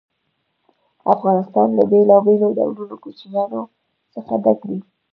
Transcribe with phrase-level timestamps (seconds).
[1.13, 3.61] افغانستان له بېلابېلو ډولونو کوچیانو
[4.13, 4.79] څخه ډک دی.